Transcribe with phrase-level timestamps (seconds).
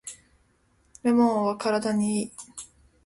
[1.03, 2.31] レモンは体にいい